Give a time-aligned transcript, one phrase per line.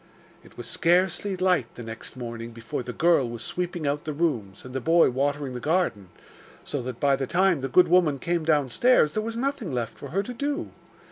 [0.43, 4.65] It was scarcely light the next morning before the girl was sweeping out the rooms,
[4.65, 6.09] and the boy watering the garden,
[6.63, 10.07] so that by the time the good woman came downstairs there was nothing left for
[10.07, 10.71] her to do.